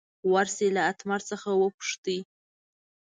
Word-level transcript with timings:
ور 0.31 0.47
شئ 0.55 0.69
له 0.75 0.81
اتمر 0.91 1.21
څخه 1.31 1.49
وپوښتئ. 1.61 2.19